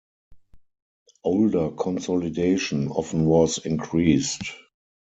Older 1.23 1.69
consolidation 1.69 2.87
often 2.87 3.25
was 3.25 3.59
increased. 3.59 4.41